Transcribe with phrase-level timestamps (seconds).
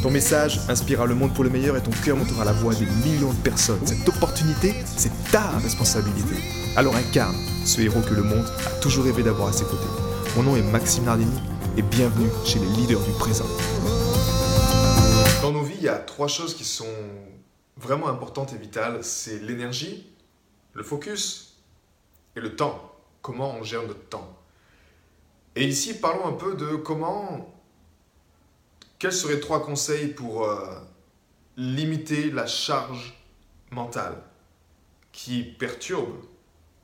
[0.00, 2.86] Ton message inspirera le monde pour le meilleur et ton cœur montera la voix des
[2.86, 3.84] millions de personnes.
[3.84, 6.36] Cette opportunité, c'est ta responsabilité.
[6.76, 9.88] Alors incarne ce héros que le monde a toujours rêvé d'avoir à ses côtés.
[10.36, 11.40] Mon nom est Maxime Nardini
[11.76, 13.46] et bienvenue chez les leaders du présent.
[15.42, 16.86] Dans nos vies, il y a trois choses qui sont
[17.76, 19.02] vraiment importantes et vitales.
[19.02, 20.06] C'est l'énergie,
[20.74, 21.56] le focus
[22.36, 22.92] et le temps.
[23.20, 24.38] Comment on gère notre temps.
[25.56, 27.57] Et ici, parlons un peu de comment
[28.98, 30.78] quels seraient trois conseils pour euh,
[31.56, 33.14] limiter la charge
[33.70, 34.22] mentale
[35.12, 36.16] qui perturbe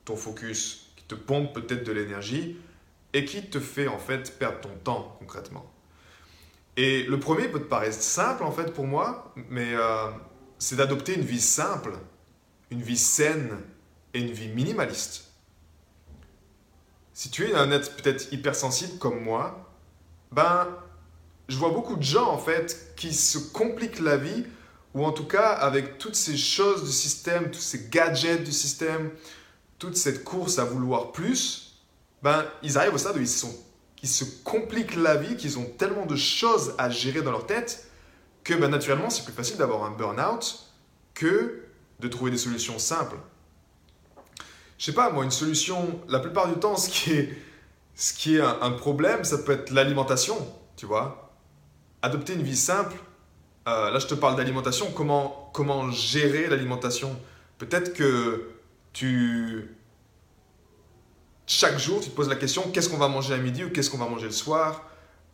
[0.05, 2.57] ton focus, qui te pompe peut-être de l'énergie
[3.13, 5.71] et qui te fait en fait perdre ton temps concrètement?
[6.77, 10.09] Et le premier peut te paraître simple en fait pour moi, mais euh,
[10.59, 11.93] c'est d'adopter une vie simple,
[12.69, 13.57] une vie saine
[14.13, 15.31] et une vie minimaliste.
[17.13, 19.71] Si tu es un être peut-être hypersensible comme moi,
[20.31, 20.67] ben
[21.47, 24.45] je vois beaucoup de gens en fait qui se compliquent la vie,
[24.93, 29.11] ou en tout cas avec toutes ces choses du système, tous ces gadgets du système,
[29.77, 31.81] toute cette course à vouloir plus,
[32.23, 33.53] ben ils arrivent au stade où ils, sont,
[34.01, 37.87] ils se compliquent la vie, qu'ils ont tellement de choses à gérer dans leur tête,
[38.43, 40.59] que ben, naturellement c'est plus facile d'avoir un burn-out
[41.13, 41.63] que
[41.99, 43.17] de trouver des solutions simples.
[44.77, 47.37] Je sais pas, moi, une solution, la plupart du temps, ce qui est,
[47.95, 50.35] ce qui est un problème, ça peut être l'alimentation,
[50.75, 51.24] tu vois
[52.05, 52.95] adopter une vie simple,
[53.67, 57.15] euh, là je te parle d'alimentation, comment, comment gérer l'alimentation?
[57.57, 58.49] Peut-être que
[58.93, 59.69] tu...
[61.47, 63.89] Chaque jour, tu te poses la question, qu'est-ce qu'on va manger à midi ou qu'est-ce
[63.89, 64.83] qu'on va manger le soir?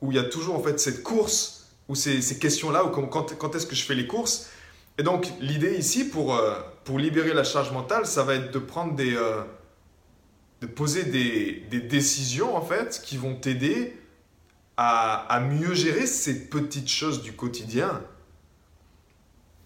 [0.02, 3.38] Où il y a toujours en fait cette course, ou ces, ces questions-là, ou quand,
[3.38, 4.50] quand est-ce que je fais les courses?
[4.98, 8.60] Et donc l'idée ici, pour, euh, pour libérer la charge mentale, ça va être de
[8.60, 9.16] prendre des...
[9.16, 9.44] Euh,
[10.62, 13.98] de poser des, des décisions en fait qui vont t'aider
[14.78, 18.02] à, mieux gérer ces petites choses du quotidien.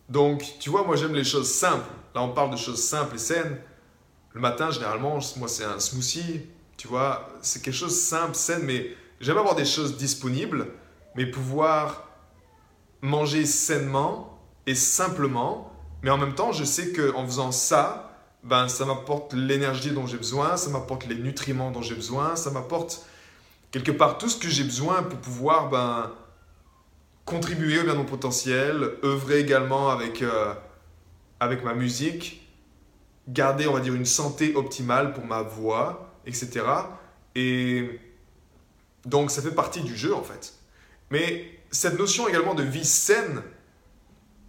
[0.10, 1.90] Donc, tu vois, moi j'aime les choses simples.
[2.14, 3.58] Là, on parle de choses simples et saines.
[4.34, 6.42] Le matin, généralement, moi, c'est un smoothie.
[6.78, 10.68] Tu vois, c'est quelque chose de simple, sain, mais j'aime avoir des choses disponibles,
[11.16, 12.10] mais pouvoir
[13.02, 14.38] manger sainement
[14.68, 15.72] et simplement.
[16.04, 18.12] Mais en même temps, je sais qu'en faisant ça,
[18.44, 22.52] ben, ça m'apporte l'énergie dont j'ai besoin, ça m'apporte les nutriments dont j'ai besoin, ça
[22.52, 23.06] m'apporte
[23.76, 26.10] quelque part tout ce que j'ai besoin pour pouvoir ben,
[27.26, 30.54] contribuer à mon potentiel, œuvrer également avec, euh,
[31.42, 32.48] avec ma musique,
[33.28, 36.62] garder, on va dire, une santé optimale pour ma voix, etc.
[37.36, 38.00] Et
[39.04, 40.54] donc ça fait partie du jeu en fait.
[41.12, 43.44] Mais cette notion également de vie saine,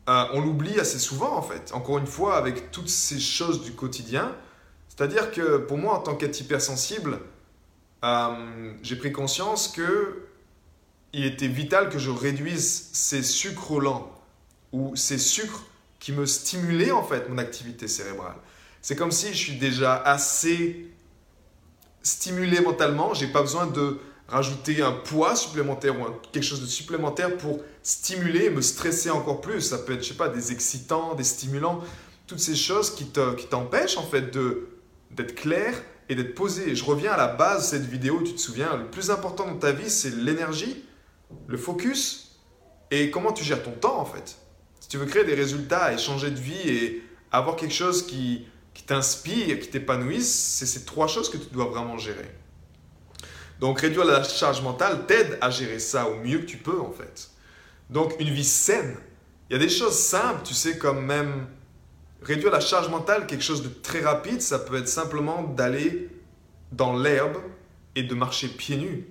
[0.08, 1.72] euh, on l'oublie assez souvent en fait.
[1.74, 4.36] Encore une fois, avec toutes ces choses du quotidien.
[4.88, 7.18] C'est-à-dire que pour moi, en tant qu'être hypersensible,
[8.06, 10.22] euh, j'ai pris conscience que
[11.12, 14.12] il était vital que je réduise ces sucres lents
[14.72, 15.64] ou ces sucres
[15.98, 18.36] qui me stimulaient en fait mon activité cérébrale.
[18.82, 20.88] C'est comme si je suis déjà assez
[22.02, 27.36] stimulé mentalement, j'ai pas besoin de rajouter un poids supplémentaire ou quelque chose de supplémentaire
[27.36, 29.60] pour stimuler et me stresser encore plus.
[29.60, 31.80] Ça peut être, je sais pas, des excitants, des stimulants,
[32.26, 34.36] toutes ces choses qui t'empêchent en fait
[35.10, 35.74] d'être clair,
[36.08, 36.74] et d'être posé.
[36.74, 39.58] Je reviens à la base de cette vidéo, tu te souviens, le plus important dans
[39.58, 40.84] ta vie, c'est l'énergie,
[41.46, 42.40] le focus
[42.90, 44.36] et comment tu gères ton temps en fait.
[44.80, 47.02] Si tu veux créer des résultats et changer de vie et
[47.32, 51.66] avoir quelque chose qui, qui t'inspire, qui t'épanouisse, c'est ces trois choses que tu dois
[51.66, 52.30] vraiment gérer.
[53.58, 56.92] Donc réduire la charge mentale t'aide à gérer ça au mieux que tu peux en
[56.92, 57.30] fait.
[57.90, 58.96] Donc une vie saine.
[59.48, 61.46] Il y a des choses simples, tu sais, comme même
[62.22, 66.08] Réduire la charge mentale, quelque chose de très rapide, ça peut être simplement d'aller
[66.72, 67.36] dans l'herbe
[67.94, 69.06] et de marcher pieds nus.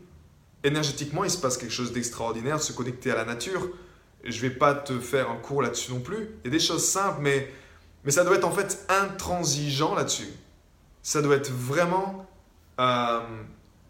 [0.64, 3.70] Énergétiquement, il se passe quelque chose d'extraordinaire, de se connecter à la nature.
[4.24, 6.30] Je ne vais pas te faire un cours là-dessus non plus.
[6.44, 7.52] Il y a des choses simples, mais,
[8.04, 10.30] mais ça doit être en fait intransigeant là-dessus.
[11.04, 12.28] Ça doit être vraiment
[12.80, 13.20] euh,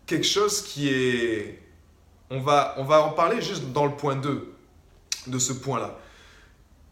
[0.05, 1.61] quelque chose qui est...
[2.29, 4.53] On va, on va en parler juste dans le point 2
[5.27, 5.97] de ce point-là.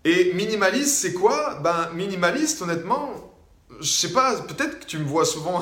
[0.05, 1.59] Et minimaliste, c'est quoi?
[1.63, 3.33] Ben, minimaliste, honnêtement,
[3.79, 5.61] je sais pas, peut-être que tu me vois souvent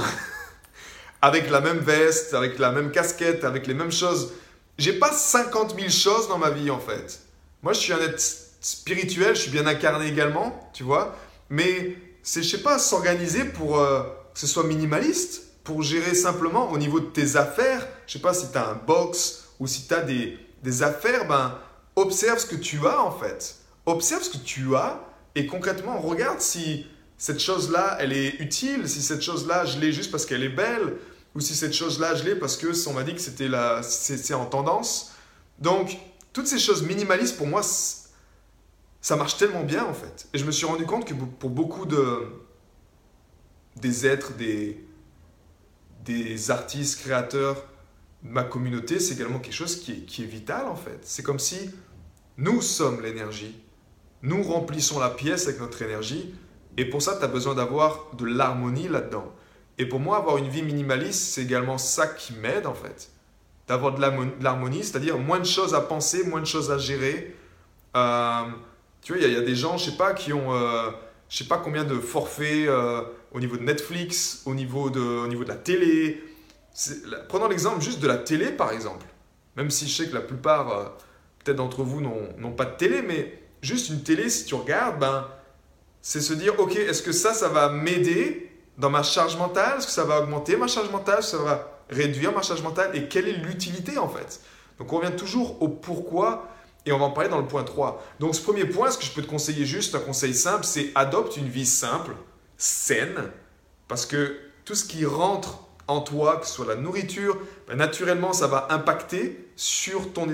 [1.22, 4.34] avec la même veste, avec la même casquette, avec les mêmes choses.
[4.78, 7.20] J'ai pas 50 000 choses dans ma vie, en fait.
[7.62, 11.16] Moi, je suis un être spirituel, je suis bien incarné également, tu vois.
[11.50, 14.02] Mais c'est, je sais pas, s'organiser pour euh,
[14.34, 17.88] que ce soit minimaliste, pour gérer simplement au niveau de tes affaires.
[18.08, 21.28] Je sais pas si tu as un box ou si tu as des, des affaires,
[21.28, 21.60] ben,
[21.96, 23.61] observe ce que tu as en fait.
[23.92, 25.06] Observe ce que tu as
[25.36, 30.12] et concrètement, regarde si cette chose-là, elle est utile, si cette chose-là, je l'ai juste
[30.12, 30.96] parce qu'elle est belle,
[31.36, 34.34] ou si cette chose-là, je l'ai parce que on m'a dit que c'était la, c'est
[34.34, 35.12] en tendance.
[35.60, 35.98] Donc,
[36.32, 37.62] toutes ces choses minimalistes, pour moi,
[39.02, 40.28] ça marche tellement bien en fait.
[40.34, 42.28] Et je me suis rendu compte que pour beaucoup de
[43.76, 44.82] des êtres, des,
[46.06, 47.66] des artistes, créateurs,
[48.24, 51.00] ma communauté, c'est également quelque chose qui est, qui est vital en fait.
[51.04, 51.72] C'est comme si
[52.38, 53.62] nous sommes l'énergie.
[54.24, 56.34] Nous remplissons la pièce avec notre énergie.
[56.78, 59.32] Et pour ça, tu as besoin d'avoir de l'harmonie là-dedans.
[59.78, 63.10] Et pour moi, avoir une vie minimaliste, c'est également ça qui m'aide en fait.
[63.68, 64.02] D'avoir de
[64.42, 67.36] l'harmonie, c'est-à-dire moins de choses à penser, moins de choses à gérer.
[67.96, 68.44] Euh,
[69.02, 70.92] tu vois, il y, a des gens, je sais pas, qui ont, euh,
[71.30, 73.02] je sais pas combien de forfaits euh,
[73.32, 76.24] au niveau de Netflix, au niveau de, au niveau de la télé.
[77.28, 79.06] Prenons l'exemple juste de la télé, par exemple.
[79.56, 80.96] Même si je sais que la plupart,
[81.44, 85.28] peut-être d'entre vous, n'ont pas de télé, mais juste une télé, si tu regardes, ben,
[86.02, 89.78] c'est se dire, ok, est-ce que ça, ça va m'aider dans ma charge mentale?
[89.78, 91.20] Est-ce que ça va augmenter ma charge mentale?
[91.20, 92.92] Est-ce que ça va réduire ma charge mentale?
[92.96, 94.42] Et quelle est l'utilité en fait?
[94.80, 96.48] Donc on revient toujours au pourquoi
[96.86, 98.04] et on va en parler dans le point 3.
[98.20, 100.90] Donc ce premier point, ce que je peux te conseiller juste, un conseil simple, c'est
[100.96, 102.14] adopte une vie simple,
[102.58, 103.30] saine,
[103.88, 107.38] parce que tout ce qui rentre en toi, que ce soit la nourriture,
[107.68, 110.26] ben, naturellement ça va impacter sur ton,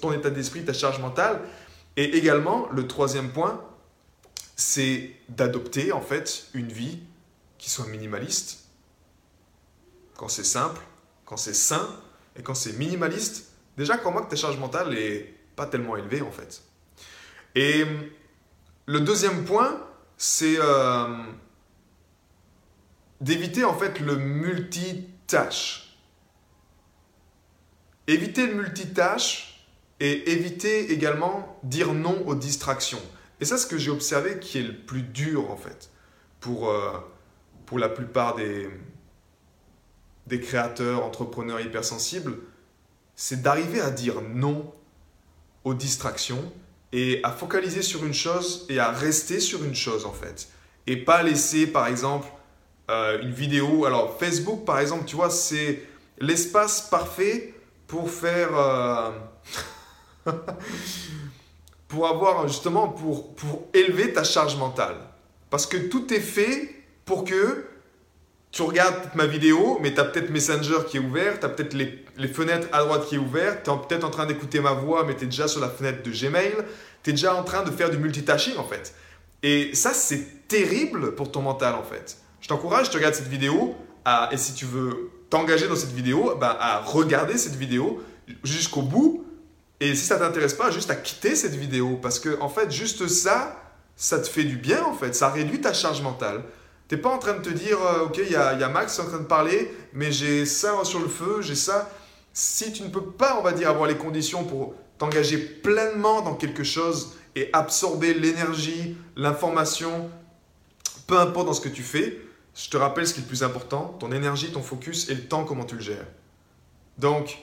[0.00, 1.40] ton état d'esprit, ta charge mentale.
[1.96, 3.64] Et également, le troisième point,
[4.56, 7.00] c'est d'adopter en fait une vie
[7.58, 8.64] qui soit minimaliste.
[10.16, 10.80] Quand c'est simple,
[11.24, 11.88] quand c'est sain
[12.36, 16.22] et quand c'est minimaliste, déjà quand moi que ta charge mentale est pas tellement élevée
[16.22, 16.62] en fait.
[17.54, 17.84] Et
[18.86, 19.80] le deuxième point,
[20.16, 21.06] c'est euh,
[23.20, 25.96] d'éviter en fait le multitâche.
[28.06, 29.49] Éviter le multitâche
[30.00, 33.02] et éviter également dire non aux distractions.
[33.40, 35.90] Et ça, ce que j'ai observé qui est le plus dur en fait
[36.40, 36.92] pour, euh,
[37.66, 38.68] pour la plupart des,
[40.26, 42.38] des créateurs, entrepreneurs hypersensibles,
[43.14, 44.72] c'est d'arriver à dire non
[45.64, 46.50] aux distractions
[46.92, 50.48] et à focaliser sur une chose et à rester sur une chose en fait.
[50.86, 52.28] Et pas laisser par exemple
[52.90, 53.84] euh, une vidéo.
[53.84, 55.82] Alors Facebook par exemple, tu vois, c'est
[56.18, 57.54] l'espace parfait
[57.86, 58.58] pour faire...
[58.58, 59.10] Euh,
[61.88, 64.96] pour avoir justement, pour, pour élever ta charge mentale.
[65.50, 66.74] Parce que tout est fait
[67.04, 67.66] pour que
[68.52, 71.74] tu regardes ma vidéo, mais tu as peut-être Messenger qui est ouvert, tu as peut-être
[71.74, 74.72] les, les, fenêtres à droite qui est ouverte, tu es peut-être en train d'écouter ma
[74.72, 76.54] voix, mais tu es déjà sur la fenêtre de Gmail,
[77.02, 78.94] tu es déjà en train de faire du multitasking en fait.
[79.42, 82.18] Et ça, c'est terrible pour ton mental en fait.
[82.40, 86.34] Je t'encourage, tu regardes cette vidéo, à, et si tu veux t'engager dans cette vidéo,
[86.40, 88.02] ben, à regarder cette vidéo
[88.42, 89.24] jusqu'au bout
[89.80, 93.08] et si ça t'intéresse pas, juste à quitter cette vidéo parce que en fait, juste
[93.08, 93.56] ça,
[93.96, 96.44] ça te fait du bien en fait, ça réduit ta charge mentale.
[96.88, 98.98] T'es pas en train de te dire, euh, ok, il y a, y a Max
[98.98, 101.88] en train de parler, mais j'ai ça sur le feu, j'ai ça.
[102.32, 106.34] Si tu ne peux pas, on va dire, avoir les conditions pour t'engager pleinement dans
[106.34, 110.10] quelque chose et absorber l'énergie, l'information,
[111.06, 112.20] peu importe dans ce que tu fais,
[112.54, 115.22] je te rappelle ce qui est le plus important, ton énergie, ton focus et le
[115.22, 116.06] temps, comment tu le gères.
[116.98, 117.38] Donc,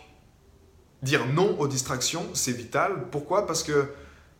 [1.02, 3.10] dire non aux distractions, c'est vital.
[3.12, 3.46] Pourquoi?
[3.46, 3.88] Parce que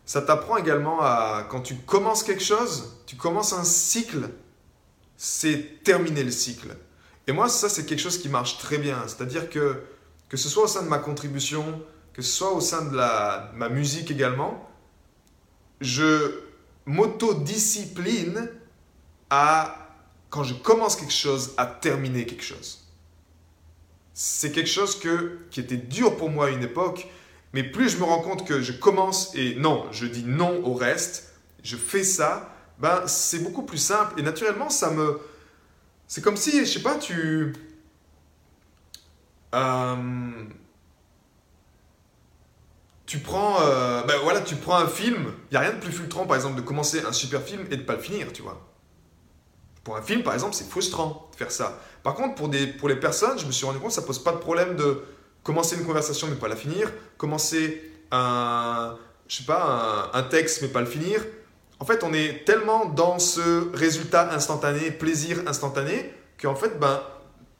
[0.04, 4.30] ça t'apprend également à, quand tu commences quelque chose, tu commences un cycle,
[5.16, 6.76] c'est terminer le cycle.
[7.26, 9.02] Et moi, ça, c'est quelque chose qui marche très bien.
[9.06, 9.82] C'est-à-dire que,
[10.28, 13.52] que ce soit au sein de ma contribution, que ce soit au sein de, la,
[13.54, 14.68] ma musique également,
[15.80, 16.40] je
[16.86, 18.50] m'auto-discipline
[19.30, 19.90] à,
[20.30, 22.87] quand je commence quelque chose, à terminer quelque chose
[24.20, 27.06] c'est quelque chose que, qui était dur pour moi à une époque,
[27.52, 30.74] mais plus je me rends compte que je commence et non, je dis non au
[30.74, 31.32] reste,
[31.62, 35.20] je fais ça, ben c'est beaucoup plus simple et naturellement ça me...
[36.08, 37.52] C'est comme si, je sais pas, tu...
[39.54, 40.32] Euh,
[43.06, 45.92] tu prends, euh, ben voilà, tu prends un film, il n'y a rien de plus
[45.92, 48.66] filtrant par exemple de commencer un super film et de pas le finir, tu vois.
[49.88, 51.80] Pour un film, par exemple, c'est frustrant de faire ça.
[52.02, 54.22] Par contre, pour, des, pour les personnes, je me suis rendu compte que ça pose
[54.22, 55.02] pas de problème de
[55.42, 60.68] commencer une conversation mais pas la finir, commencer un, je sais pas, un, texte mais
[60.68, 61.24] pas le finir.
[61.80, 67.00] En fait, on est tellement dans ce résultat instantané, plaisir instantané, qu'en fait, ben,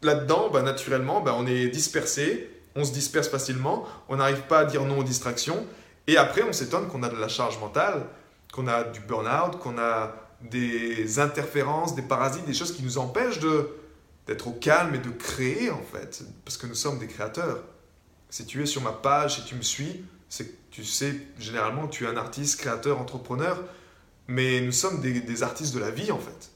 [0.02, 4.64] là-dedans, ben, naturellement, ben, on est dispersé, on se disperse facilement, on n'arrive pas à
[4.66, 5.66] dire non aux distractions,
[6.06, 8.04] et après, on s'étonne qu'on a de la charge mentale
[8.52, 13.40] qu'on a du burn-out, qu'on a des interférences, des parasites, des choses qui nous empêchent
[13.40, 13.70] de
[14.26, 17.64] d'être au calme et de créer en fait, parce que nous sommes des créateurs.
[18.28, 21.88] Si tu es sur ma page, si tu me suis, c'est que tu sais généralement
[21.88, 23.58] tu es un artiste, créateur, entrepreneur,
[24.26, 26.50] mais nous sommes des, artistes de la vie en fait.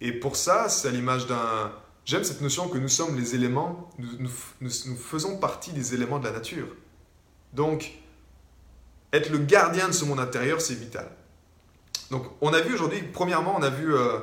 [0.00, 1.72] Et pour ça, c'est à l'image d'un...
[2.06, 4.30] J'aime cette notion que nous sommes les éléments, nous,
[4.60, 6.68] nous faisons partie des éléments de la nature.
[7.52, 7.98] Donc,
[9.12, 11.10] être le gardien de ce monde intérieur, c'est vital.
[12.10, 14.18] Donc, on a vu aujourd'hui, premièrement, on a vu euh,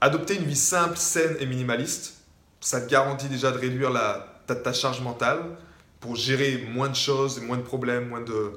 [0.00, 2.24] adopter une vie simple, saine et minimaliste.
[2.60, 5.42] Ça te garantit déjà de réduire la, ta, charge mentale
[6.00, 8.52] pour gérer moins de choses, moins de problèmes, moins de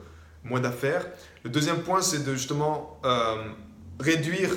[0.46, 1.06] moins d'affaires.
[1.44, 3.52] Le deuxième point, c'est de justement euh,
[4.00, 4.52] réduire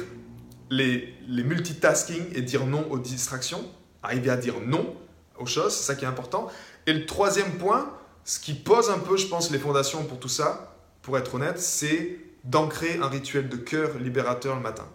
[0.68, 3.64] les, les multitasking et dire non aux distractions.
[4.02, 4.96] Arriver à dire non
[5.38, 6.48] aux choses, c'est ça qui est important.
[6.86, 7.92] Et le troisième point,
[8.24, 11.60] ce qui pose un peu, je pense, les fondations pour tout ça, pour être honnête,
[11.60, 14.88] c'est d'ancrer un rituel de cœur libérateur le matin.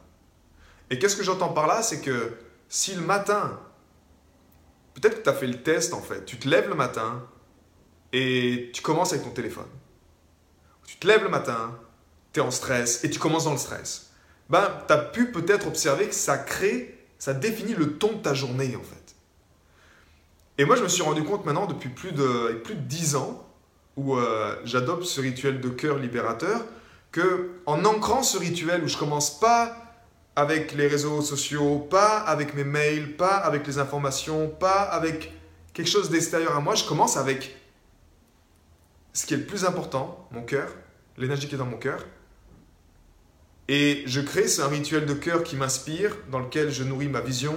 [0.90, 1.84] Et qu'est-ce que j'entends par là?
[1.84, 2.34] C'est que
[2.70, 3.60] si le matin,
[4.94, 7.24] peut-être que tu as fait le test en fait, tu te lèves le matin
[8.14, 9.68] et tu commences avec ton téléphone.
[10.88, 11.78] Tu te lèves le matin,
[12.34, 14.12] tu es en stress et tu commences dans le stress.
[14.50, 18.34] Ben, tu as pu peut-être observer que ça crée, ça définit le ton de ta
[18.34, 19.16] journée en fait.
[20.58, 23.48] Et moi, je me suis rendu compte maintenant, depuis plus de, plus de 10 ans,
[23.96, 26.62] où euh, j'adopte ce rituel de cœur libérateur,
[27.12, 29.76] que en ancrant ce rituel où je commence pas
[30.36, 35.34] avec les réseaux sociaux, pas avec mes mails, pas avec les informations, pas avec
[35.74, 37.56] quelque chose d'extérieur à moi, je commence avec
[39.14, 40.70] ce qui est le plus important, mon cœur,
[41.18, 42.06] l'énergie qui est dans mon cœur.
[43.68, 47.56] Et je crée un rituel de cœur qui m'inspire, dans lequel je nourris ma vision,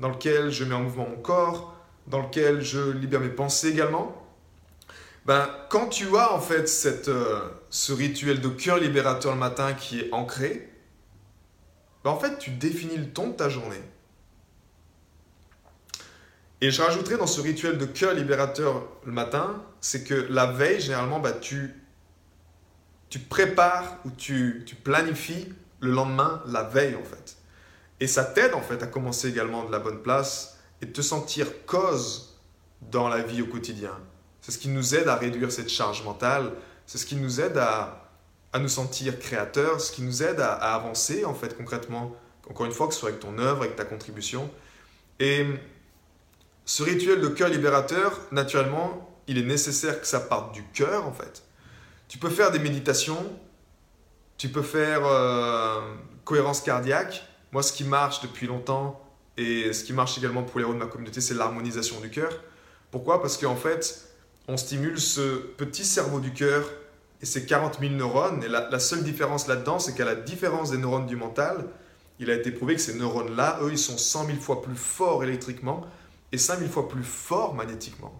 [0.00, 1.74] dans lequel je mets en mouvement mon corps,
[2.06, 4.25] dans lequel je libère mes pensées également.
[5.26, 9.74] Ben, quand tu as en fait cette, euh, ce rituel de cœur libérateur le matin
[9.74, 10.72] qui est ancré,
[12.04, 13.82] ben, en fait tu définis le ton de ta journée.
[16.60, 20.80] Et je rajouterai dans ce rituel de cœur libérateur le matin, c'est que la veille,
[20.80, 21.74] généralement, ben, tu,
[23.08, 27.36] tu prépares ou tu, tu planifies le lendemain, la veille en fait.
[27.98, 31.48] Et ça t'aide en fait à commencer également de la bonne place, et te sentir
[31.66, 32.38] cause
[32.80, 33.98] dans la vie au quotidien.
[34.46, 36.52] C'est ce qui nous aide à réduire cette charge mentale,
[36.86, 38.12] c'est ce qui nous aide à,
[38.52, 42.14] à nous sentir créateurs, ce qui nous aide à, avancer en fait concrètement,
[42.48, 44.48] encore une fois, que ce soit avec ton œuvre, avec ta contribution.
[45.18, 45.44] Et
[46.64, 51.12] ce rituel de cœur libérateur, naturellement, il est nécessaire que ça parte du cœur en
[51.12, 51.42] fait.
[52.06, 53.26] Tu peux faire des méditations,
[54.38, 55.80] tu peux faire euh,
[56.24, 57.28] cohérence cardiaque.
[57.50, 59.04] Moi, ce qui marche depuis longtemps,
[59.36, 62.30] et ce qui marche également pour les héros de ma communauté, c'est l'harmonisation du cœur.
[62.92, 63.20] Pourquoi?
[63.20, 64.05] Parce qu'en fait,
[64.48, 66.64] on stimule ce petit cerveau du cœur
[67.20, 68.42] et ses 40 000 neurones.
[68.44, 71.66] Et la, seule différence là-dedans, c'est qu'à la différence des neurones du mental,
[72.18, 75.24] il a été prouvé que ces neurones-là, eux, ils sont 100 000 fois plus forts
[75.24, 75.82] électriquement
[76.32, 78.12] et 5 000 fois plus forts magnétiquement.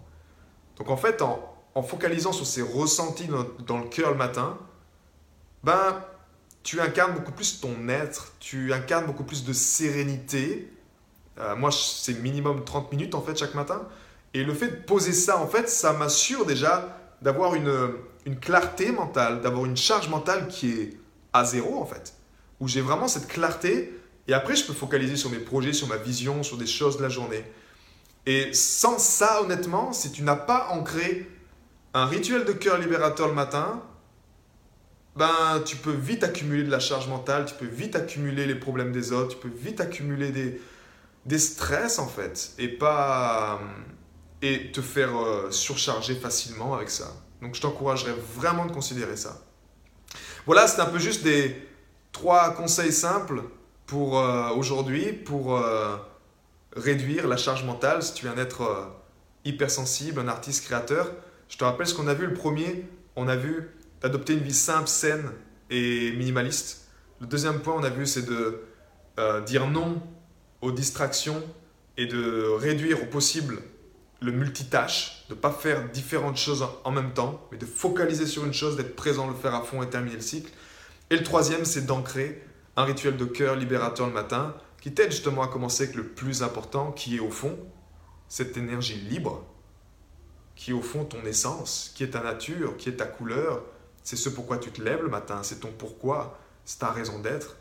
[0.77, 1.53] Donc en fait, en,
[1.83, 3.27] focalisant sur ces ressentis
[3.67, 4.57] dans, le cœur le matin,
[5.63, 6.03] ben,
[6.63, 10.71] tu incarnes beaucoup plus ton être, tu incarnes beaucoup plus de sérénité,
[11.39, 13.87] euh, moi, c'est minimum 30 minutes en fait chaque matin.
[14.37, 17.73] Et le fait de poser ça, en fait, ça m'assure déjà d'avoir une,
[18.27, 20.99] une clarté mentale, d'avoir une charge mentale qui est
[21.33, 22.13] à zéro en fait.
[22.59, 25.97] Où j'ai vraiment cette clarté et après je peux focaliser sur mes projets, sur ma
[25.97, 27.43] vision, sur des choses de la journée.
[28.27, 31.27] Et sans ça, honnêtement, si tu n'as pas ancré
[31.95, 33.81] un rituel de cœur libérateur le matin,
[35.15, 38.91] ben, tu peux vite accumuler de la charge mentale, tu peux vite accumuler les problèmes
[38.91, 40.61] des autres, tu peux vite accumuler des,
[41.25, 43.59] des stress en fait et pas
[44.41, 47.13] et te faire euh, surcharger facilement avec ça.
[47.41, 49.41] Donc je t'encouragerais vraiment de considérer ça.
[50.45, 51.55] Voilà, c'est un peu juste des
[52.11, 53.43] trois conseils simples
[53.85, 55.97] pour euh, aujourd'hui pour euh,
[56.75, 58.91] réduire la charge mentale si tu es un être
[59.45, 61.11] hypersensible, un artiste créateur.
[61.49, 64.53] Je te rappelle ce qu'on a vu le premier, on a vu d'adopter une vie
[64.53, 65.31] simple, saine
[65.69, 66.87] et minimaliste.
[67.19, 68.61] Le deuxième point, on a vu, c'est de
[69.45, 70.01] dire non
[70.61, 71.41] aux distractions
[71.97, 73.59] et de réduire au possible
[74.21, 78.45] le multitâche, de ne pas faire différentes choses en même temps, mais de focaliser sur
[78.45, 80.51] une chose, d'être présent, le faire à fond et terminer le cycle.
[81.09, 82.43] Et le troisième, c'est d'ancrer
[82.75, 86.43] un rituel de cœur libérateur le matin qui t'aide justement à commencer avec le plus
[86.43, 87.57] important, qui est au fond
[88.29, 89.45] cette énergie libre,
[90.55, 93.63] qui est au fond ton essence, qui est ta nature, qui est ta couleur.
[94.03, 97.57] C'est ce pourquoi tu te lèves le matin, c'est ton pourquoi, c'est ta raison d'être.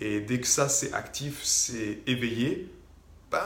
[0.00, 2.72] Et dès que ça c'est actif, c'est éveillé,
[3.30, 3.40] ben,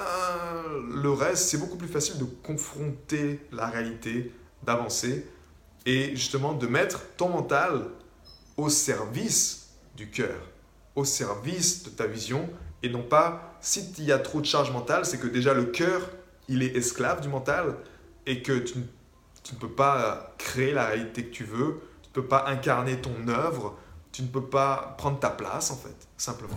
[0.94, 5.26] le reste, c'est beaucoup plus facile de confronter la réalité, d'avancer
[5.86, 7.90] et justement de mettre ton mental
[8.56, 10.40] au service du cœur,
[10.94, 12.48] au service de ta vision,
[12.82, 15.64] et non pas, si il y a trop de charge mentale, c'est que déjà le
[15.64, 16.00] cœur,
[16.48, 17.76] il est esclave du mental,
[18.26, 18.74] et que tu,
[19.42, 23.00] tu ne peux pas créer la réalité que tu veux, tu ne peux pas incarner
[23.00, 23.76] ton œuvre,
[24.12, 26.56] tu ne peux pas prendre ta place en fait, simplement.